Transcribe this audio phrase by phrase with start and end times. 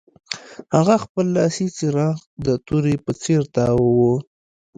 [0.75, 4.15] هغه خپل لاسي څراغ د تورې په څیر تاواوه